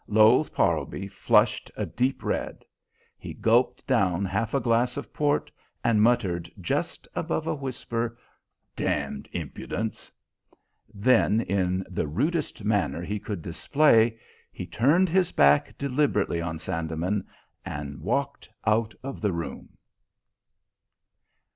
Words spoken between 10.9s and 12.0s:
Then, in